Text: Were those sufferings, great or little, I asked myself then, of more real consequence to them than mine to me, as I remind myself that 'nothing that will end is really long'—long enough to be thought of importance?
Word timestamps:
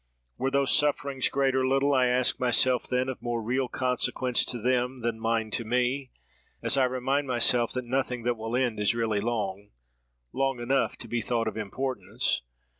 Were 0.39 0.49
those 0.49 0.75
sufferings, 0.75 1.29
great 1.29 1.53
or 1.53 1.67
little, 1.67 1.93
I 1.93 2.07
asked 2.07 2.39
myself 2.39 2.87
then, 2.89 3.07
of 3.07 3.21
more 3.21 3.39
real 3.39 3.67
consequence 3.67 4.43
to 4.45 4.57
them 4.59 5.01
than 5.01 5.19
mine 5.19 5.51
to 5.51 5.63
me, 5.63 6.09
as 6.63 6.75
I 6.75 6.85
remind 6.85 7.27
myself 7.27 7.71
that 7.73 7.85
'nothing 7.85 8.23
that 8.23 8.35
will 8.35 8.55
end 8.55 8.79
is 8.79 8.95
really 8.95 9.21
long'—long 9.21 10.59
enough 10.59 10.97
to 10.97 11.07
be 11.07 11.21
thought 11.21 11.47
of 11.47 11.55
importance? 11.55 12.41